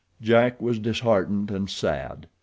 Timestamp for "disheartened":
0.79-1.51